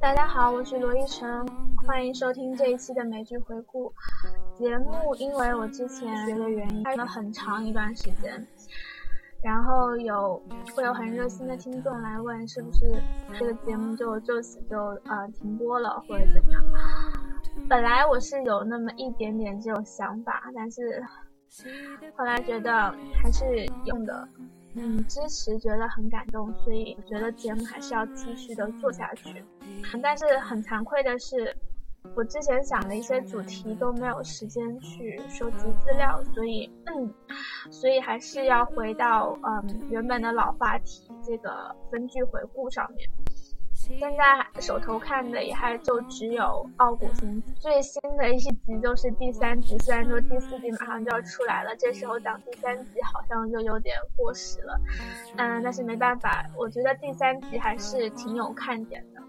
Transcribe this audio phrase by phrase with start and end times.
[0.00, 1.46] 大家好，我是罗一晨，
[1.86, 3.92] 欢迎收听这一期的美剧回顾
[4.56, 5.14] 节目。
[5.16, 8.46] 因为我之前学的原因，开了很长一段时间，
[9.42, 10.42] 然后有
[10.74, 13.00] 会有很热心的听众来问，是不是
[13.38, 16.64] 这个节目就就此就呃停播了，或者怎样？
[17.68, 21.04] 本来我是有那么一点点这种想法，但是
[22.16, 22.92] 后来觉得
[23.22, 23.44] 还是
[23.84, 24.28] 用的。
[24.80, 29.44] 嗯，支持觉得很感动，所以觉得节目还是要继续的做下去。
[30.00, 31.56] 但是很惭愧的是，
[32.14, 37.12] 我之前想的一些主题都没有时间去收集资料，所以，嗯，
[37.70, 43.08] 所以还是要回到嗯原本的老话题这个分句回顾上面。
[43.98, 46.42] 现在手头看的也还就只有
[46.76, 48.52] 《傲骨星》最新的一集，
[48.82, 49.78] 就是第三集。
[49.78, 54.80] 虽然说第四集马上就要出来了，这时候讲第三集好像就有点过时了。
[55.36, 59.22] 嗯，但是没办法，我觉得第三集还是挺有看点的。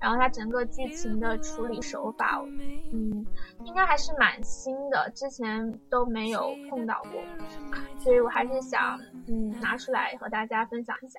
[0.00, 2.40] 然后它整个剧情的处理手法，
[2.92, 3.26] 嗯，
[3.64, 7.20] 应该还是蛮新的，之前都没有碰到过，
[7.98, 11.18] 所以我还是想嗯拿出来和大家分享一下。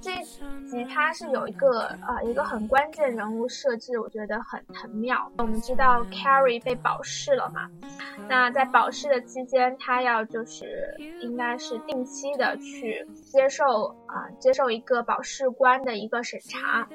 [0.00, 0.22] 这一
[0.66, 5.30] 集它是有一个啊一个很关键人物设置，我觉得很很妙。
[5.38, 7.68] 我们知道 Carrie 被保释了嘛，
[8.28, 16.88] 那在保释的期间，他要就是应该是定期的去接受啊接受一个保释官的一个审查，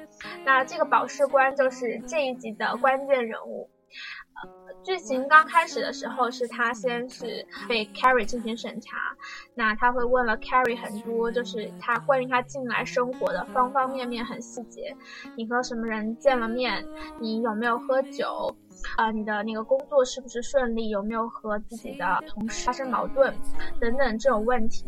[0.44, 3.70] 那这个保释官就是这一集的关键人物。
[4.82, 8.96] 剧情刚开始的时候，是他先是被 Carrie 进行审查，
[9.54, 14.96] 那他会问了 Carrie 很多，就是他关于他进来生活的方方面面很细节，
[15.36, 16.84] 你和什么人见了面，
[17.18, 18.56] 你有没有喝酒，
[18.96, 23.34] 啊，你的那个工作是不是顺利，有没有和自己的同事发生矛盾，
[23.80, 24.84] 等等这种问题，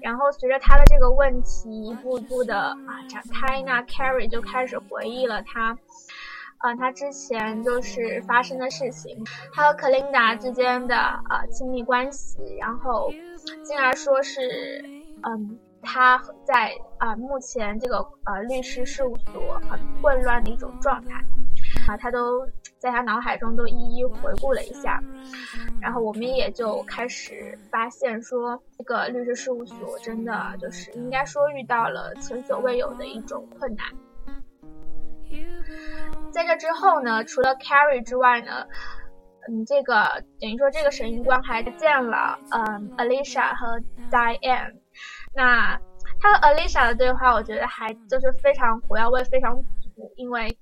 [0.00, 5.76] 然后随着他的这个问题一步步的啊展开，那 Carrie 就开始回忆了他。
[6.64, 13.12] 啊，他之前就是发生的事情，他和克琳达之间的啊亲密关系，然后
[13.62, 14.82] 进而说是，
[15.24, 21.22] 嗯，他在啊目前这个呃律师事务所很混乱的一种状态，
[21.86, 22.46] 啊，他都
[22.78, 24.98] 在他脑海中都一一回顾了一下，
[25.82, 33.86] 然后我们也就开始发现说，这个律师事务所真的就是应该说遇到了前所未有的一种困难。
[36.34, 38.66] 在这之后呢，除了 Carrie 之外呢，
[39.48, 43.80] 嗯，这个等于说这个审议官还见了嗯 Alicia 和
[44.10, 44.74] Diane。
[45.32, 45.78] 那
[46.20, 49.54] 他和 Alicia 的对话，我觉得还就是非常火药味非常
[49.94, 50.58] 足，因为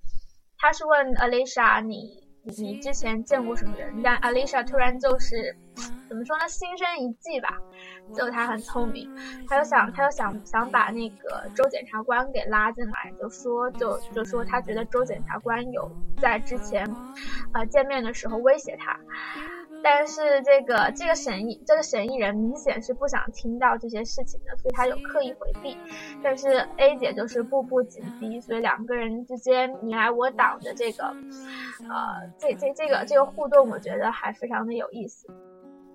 [0.59, 2.21] 他是问 Alicia 你。
[2.45, 4.03] 你之前见过什么人？
[4.03, 5.57] 但 Alicia 突然就是
[6.09, 6.49] 怎么说呢？
[6.49, 7.57] 心生一计吧，
[8.15, 9.09] 就他很聪明，
[9.49, 15.91] 他就想，他就想想把那个周检察官给拉进来，就说，就就说他觉得周检察官有
[16.21, 16.87] 在之前，
[17.55, 18.99] 呃，见面的时候威胁他。
[19.85, 25.77] 但是这个这个审议这个审议人明显是不想听到这些事情的，所以他有刻意回避。
[26.23, 31.07] 但是 A 姐就是步步紧逼，所以两个人之间你来我挡的这个，
[31.89, 35.27] 呃，这这这个这个互动，我觉得还非常的有意思。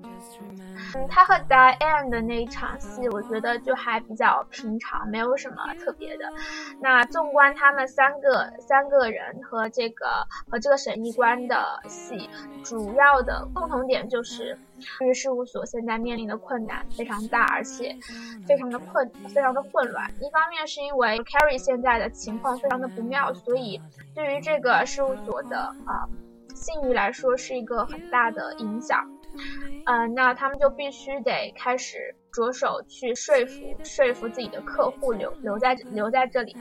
[0.03, 6.31] 嗯，他和 Diane 的那一场戏，我觉得就还比较平常，没有什么特别的。
[6.79, 10.05] 那纵观他们三个三个人和这个
[10.49, 12.29] 和这个审议官的戏，
[12.63, 14.57] 主要的共同点就是
[14.99, 17.95] 律师事务所现在面临的困难非常大，而且
[18.47, 20.09] 非常的困，非常的混乱。
[20.21, 23.81] 一方面是因为 Carrie 现在的情况非常的不妙，所以
[24.13, 26.07] 对于这个事务所的啊
[26.53, 29.03] 信誉来说是一个很大的影响。
[29.85, 36.55] 嗯，那他们就必须得开始着手去说服说服自己的客户留留在留在这里，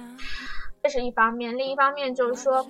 [0.83, 1.57] 这是一方面。
[1.57, 2.67] 另一方面就是说，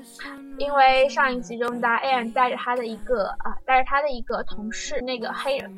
[0.59, 5.77] 因为上一集中，Diane 带着他的一个啊，带着他的一个同事，那个黑人，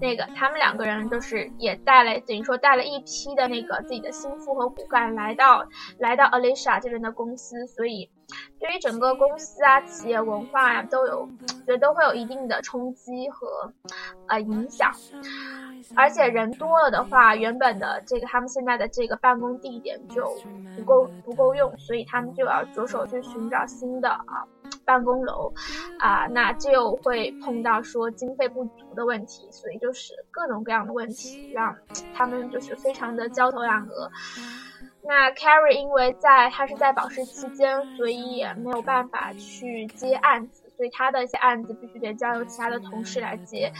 [0.00, 5.66] 那个他们两个人就是也带了，等于说带了一批的那个自己的心腹和骨干来到
[5.98, 8.10] 来到 Alicia 这边的公司，所以。
[8.58, 11.28] 对于整个公司啊、企业文化呀，都有，
[11.66, 13.72] 觉得都会有一定的冲击和
[14.26, 14.92] 呃影响。
[15.96, 20.24] 而且人多了的话，原本的这个他们现在的这个办公地点就
[20.76, 24.46] 不够不够用，所以他们就要着手去寻找新的啊
[24.84, 25.52] 办公楼
[25.98, 31.74] 啊，那就会碰到说经费不足的问题，所以就是各种各样的问题，让
[32.14, 34.10] 他们就是非常的焦头烂额。
[35.02, 43.72] 那 Carrie 因为在他是在保释期间，所以也没有办法去接案子，所以他的一些案子必须得交由其他的同事来接。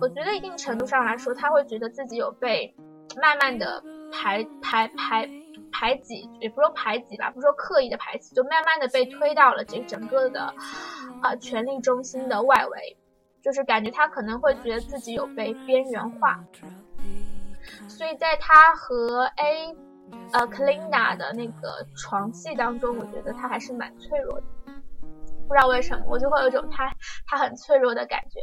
[0.00, 2.74] 我觉得一定程度上来说，他会觉得自己有被
[3.20, 5.28] 慢慢的排排排
[5.70, 10.54] 排挤，也不说排挤吧，不说刻意的排挤，就慢慢的被推到了这整个的
[11.20, 12.96] 啊权力中心的外围，
[13.42, 16.42] 就是感觉他可能会觉得自己有被边缘化，
[17.88, 19.76] 所以在他和 A
[20.32, 24.46] 呃 c l i n a 的那个床戏当中，我觉得他还是蛮脆弱的，
[25.46, 26.94] 不知道为什么，我就会有一种他
[27.26, 28.40] 他很脆弱的感觉。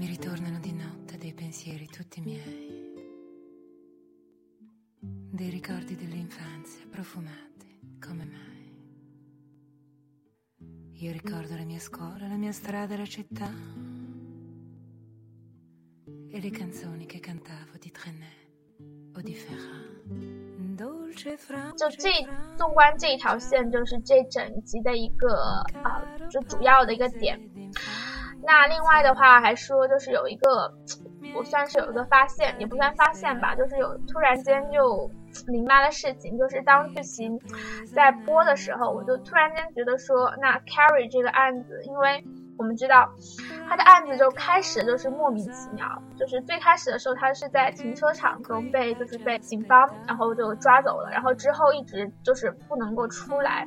[0.00, 2.94] Mi ritornano di notte dei pensieri tutti miei,
[5.00, 8.48] dei ricordi dell'infanzia profumati come mai.
[11.02, 13.50] Io ricordo la mia scuola, la mia strada, la città
[16.30, 18.49] e le canzoni che cantavo di Trenet
[21.76, 22.10] 就这
[22.56, 27.38] 纵观这一条线，就是这整集的一个啊，就主要的一个点。
[28.42, 30.72] 那另外的话还说，就是有一个，
[31.34, 35.10] 我算是有一个发现，也不算发现吧，就是有突然间就
[35.46, 37.38] 明白的事情，就是当剧情
[37.94, 42.24] 在播的时候，我就突然间觉得说，那 Carrie 这个案子，因为
[42.60, 43.10] 我们知道
[43.66, 53.66] 他的案子就开始就是莫名其妙，就是最开始的时候他是在停车场中被就是被警方然后就抓走了，然后之后一直就是不能够出来。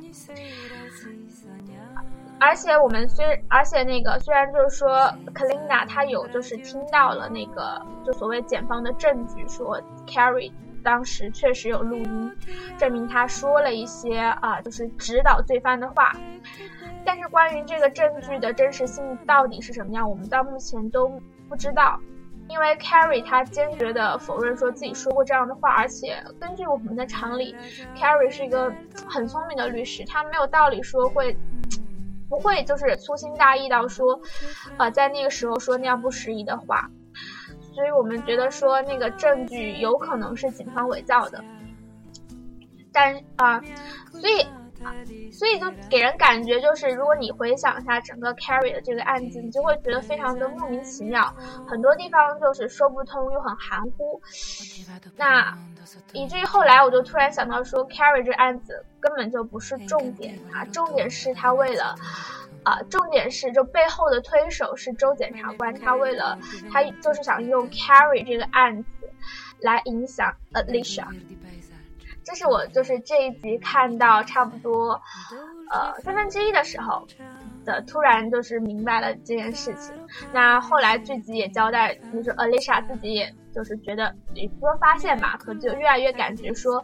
[2.38, 10.52] 而且我们虽，而且那个虽然就是说 k l i n a 她有就是听到了那个就所谓检方的证据，说 Carrie
[10.84, 12.32] 当时确实有录音，
[12.78, 16.12] 证明他说了一些啊就是指导罪犯的话，
[17.04, 21.98] 但是关于这个证据的真实性到底是什么样，我们到目前都不知道，
[22.48, 27.56] 因为 Carrie 她坚决的否认说自己说过这样的话，而且根据我们的常理
[27.96, 28.72] ，Carrie 是一个
[29.08, 31.36] 很聪明的律师，他没有道理说会。
[32.26, 34.18] 不会，就是粗心大意到说，
[34.78, 36.90] 呃，在那个时候说那样不适宜的话，
[37.74, 41.42] 所以我们觉得说那个证据有可能是警方伪造的，
[42.92, 43.60] 但啊，
[44.10, 44.46] 所以。
[45.32, 51.32] 所以就给人感觉就是，如果你回想一下整个 Carrie 的这个案子，你就会觉得非常的莫名其妙，
[51.66, 54.20] 很多地方就是说不通又很含糊。
[55.16, 55.56] 那
[56.12, 61.94] 以至于后来我就突然想到说，Carrie 这案子根本就不是重点啊，重点是他为了，
[62.64, 66.38] 啊，重点是就背后的推手是周检察官，他为了
[66.72, 68.88] 他就是想用 Carrie 这个案子
[69.60, 71.06] 来影响 Alicia。
[72.24, 75.02] 这是我就是这一集看到差不多，
[75.70, 77.06] 呃三分之一的时候
[77.64, 79.94] 的突然就是明白了这件事情。
[80.32, 86.82] 那后来剧集也交代，就是 Alicia 自己也就是觉得也不说发现吧，可就越来越感觉说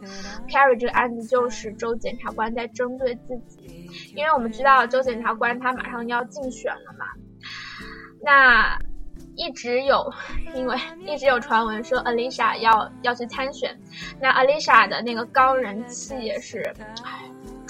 [0.49, 7.05] ，Carrie 这个案子就是周检察官在针对自己，因为我们知道周检察官他马上要竞选了嘛，
[8.23, 8.79] 那。
[9.37, 10.11] 一直有，
[10.53, 13.79] 因为一直有传闻说 Alicia 要要去参选，
[14.19, 16.61] 那 Alicia 的那个高人气也是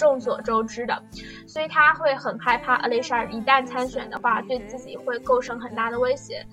[0.02, 1.04] 众所周知的，
[1.46, 6.44] 所以他会很害怕 Alicia 一旦参选的话，对自己会构成很大的威胁。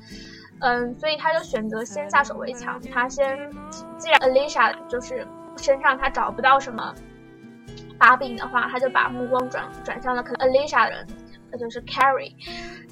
[0.61, 3.51] 嗯，所以他就选择先下手为强，他先
[3.97, 6.95] 既然 Alicia 就是身上他找不到什么
[7.99, 11.07] 把柄的话，他就把目光转转向了可能 Alicia 的人，
[11.51, 12.35] 那就是 Carrie，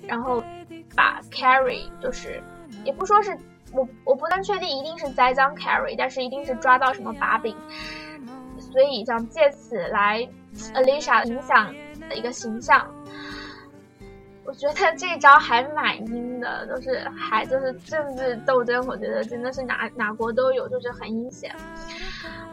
[0.08, 0.42] 然后。
[0.94, 2.42] 把 Carrie 就是，
[2.84, 3.36] 也不说是
[3.72, 7.54] 我，我不能确定一定是栽赃 Carry，但是一定是抓到什么把柄，
[8.58, 10.26] 所以想借此来
[10.74, 11.74] Alicia 影响
[12.08, 12.86] 的一个形象。
[14.44, 21.54] 我觉得这招还蛮阴的，都是还就是政治斗争，我觉得真的是哪哪国都有，就是很阴险。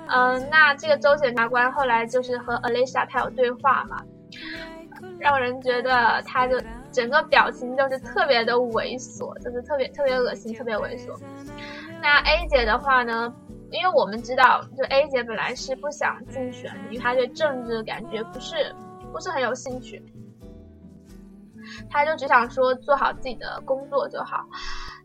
[0.08, 4.04] 嗯，那这个周检察官后来就是和 Alicia 他有对话嘛，
[5.20, 6.60] 让人觉得他就。
[6.94, 11.20] 整个表情就是特别的猥琐，就是特别特别恶心，特别猥琐。
[12.04, 13.34] 那 A 姐的话呢？
[13.74, 18.74] 因为我们知道，就 A 姐本来是不想竞选的，因为她对政治感觉不是
[19.12, 20.02] 不是很有兴趣，
[21.90, 24.46] 他就只想说做好自己的工作就好。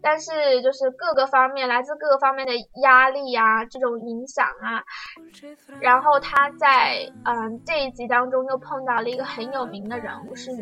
[0.00, 4.84] 但是就是各个方面来自各个方面的压力呀，这种影响啊，
[5.80, 10.52] 然后他在嗯这一集当中又碰到了一个很有名的人物，是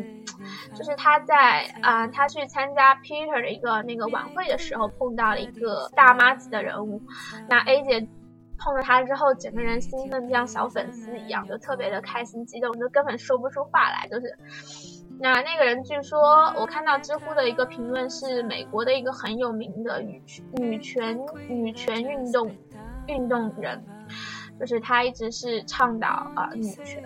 [0.73, 6.99] 就是他在啊他去参加 Peter 的一个那个晚会的时候碰到了一个大妈级的人物，
[7.47, 8.07] 那 A 姐
[8.57, 14.35] 碰到他之后，整个人兴奋像小粉丝一样，就特别的开心激动，就根本说不出话来，就是。
[15.19, 16.19] 那那个人据说，
[16.55, 20.21] 我看到知乎的一个评论是美国的一个很有名的女
[20.53, 21.19] 女权
[21.49, 22.55] 女权运动
[23.07, 23.83] 运动人，
[24.59, 27.03] 就是他一直是倡导啊女权。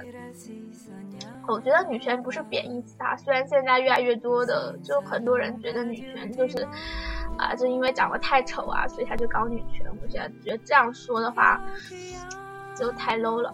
[1.48, 6.68] 我觉得女权不是贬义词啊，虽然现在越来越多的就很多人觉得女权就是
[7.38, 9.86] 啊，就因为长得太丑啊，所以他就搞女权。
[10.02, 11.62] 我觉得觉得这样说的话
[12.76, 13.54] 就太 low 了。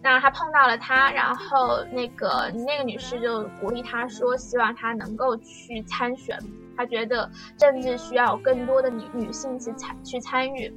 [0.00, 6.38] 那他碰到了他，然后那个那个女士就鼓励他说，希望他能够去参选。
[6.76, 10.72] 他觉得政治需要更多的女女性去参去参与，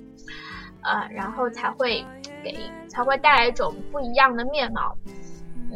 [0.81, 2.03] 呃，然后才会
[2.43, 4.97] 给才会带来一种不一样的面貌。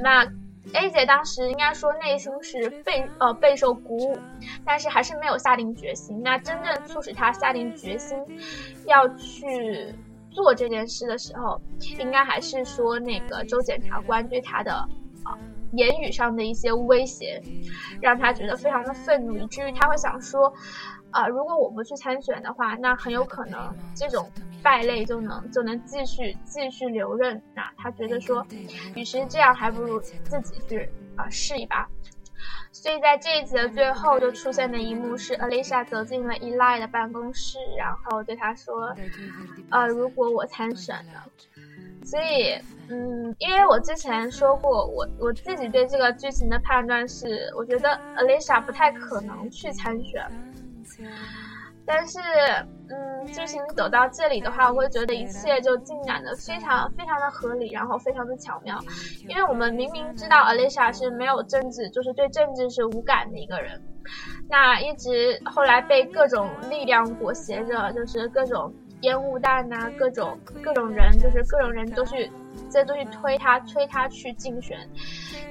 [0.02, 0.26] 那
[0.74, 4.18] A 姐当时应该说内心是备呃备受鼓舞，
[4.66, 6.24] 但是还是没有下定决心。
[6.24, 8.18] 那真正促使她下定决心
[8.88, 9.94] 要去
[10.36, 11.60] 做这件事的时候，
[11.98, 14.74] 应该还是说那个周检察官对他的
[15.24, 15.34] 啊。
[15.72, 17.42] 言语上的一些威胁，
[18.00, 20.54] 让他觉得非常的愤怒，以至于他会想说，
[21.12, 24.32] 啊，如果我不去参选的话，那很有可能这种
[24.64, 27.42] 败类就能就能继续继续留任。
[27.54, 28.46] 那他觉得说，
[28.96, 31.90] 与其这样，还不如自己去啊试一把。
[32.78, 38.94] 所以在这一集的最后，就出现的一幕是 Alicia 走进了 Eli 的办公室，然后对他说，
[39.70, 41.24] 呃，如果我参选了。
[42.04, 42.54] 所以，
[42.90, 50.30] 嗯，因为我之前说过，我我自己对这个剧情的判断是，我觉得 Alicia 不太可能去参选。
[51.86, 52.20] 但是，
[52.90, 58.80] 嗯，剧情走到这里的话，我会觉得一切就进展的非常非常的合理，然后非常的巧妙。
[59.28, 63.82] 因为我们明明知道 Alicia 是没有政治，就是对政治是无感的一个人，
[64.50, 68.74] 那一直后来被各种力量裹挟着，就是各种。
[69.02, 72.32] 烟雾弹呐，各种各种人，就是各种人都去，
[72.72, 74.80] 这都去推他，推他去竞选，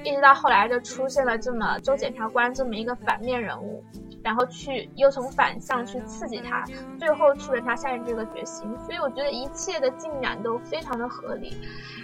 [0.03, 3.81] 一直到后来就出现了这么周检察官这么一个反面人物，
[4.25, 6.65] 然后去又从反向去刺激他，
[6.97, 8.67] 最后促使他下定这个决心。
[8.79, 11.55] 所以我觉得一切的进展都非常的合理，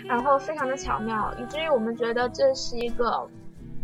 [0.05, 3.27] 然后非常的巧妙，以至于我们觉得这是一个，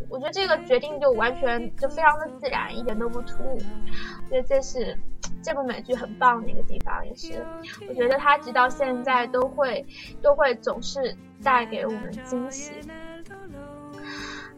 [0.07, 3.57] 我觉得这个决定就完全就非常的自然，一点都不突兀。
[3.57, 4.95] 我觉得这是。
[5.43, 7.45] 这部美剧很棒的一个地方，也是
[7.87, 9.85] 我觉得它直到现在都会
[10.21, 12.71] 都会总是带给我们惊喜。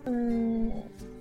[0.05, 0.71] 嗯，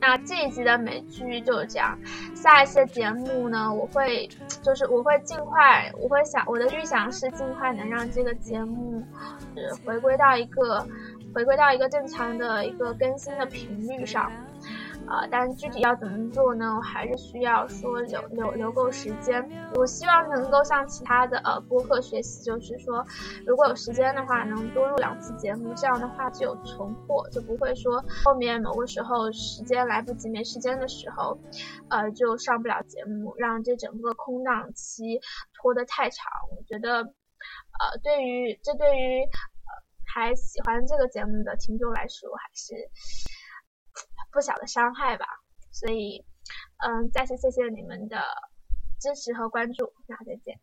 [0.00, 1.98] 那这一集的美剧就是这样。
[2.34, 4.28] 下一期节目呢，我会
[4.62, 9.02] 就是我会尽快，我会想我的预想是尽快能让这个节目
[9.84, 10.86] 回归到一个
[11.34, 14.30] 回归到一个正常的一个更新的频率上。
[15.08, 16.76] 啊，但具体要怎么做呢？
[16.76, 19.42] 我还是需要说留留留够时间。
[19.74, 23.02] 我希望能够向其他的呃播客学习，就是说，
[23.46, 31.38] 如果有时间的话，能多录两次节目，这样的话就有存货，就不会说后面某个时候时间来不及、没时间的时候，
[31.88, 35.20] 呃，就上不了节目，让这整个空档期
[35.54, 36.30] 拖得太长。
[36.54, 39.72] 我觉得，呃，对于这对于呃
[40.14, 42.74] 还喜欢这个节目的听众来说，还是。
[44.30, 45.26] 不小的伤害吧，
[45.70, 46.24] 所以，
[46.78, 48.22] 嗯，再次谢谢你们的
[49.00, 50.58] 支持和关注，那再见。